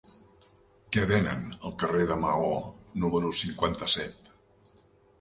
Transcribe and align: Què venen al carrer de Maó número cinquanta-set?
Què 0.95 1.03
venen 1.11 1.43
al 1.69 1.77
carrer 1.85 2.07
de 2.13 2.19
Maó 2.25 2.51
número 3.05 3.33
cinquanta-set? 3.45 4.35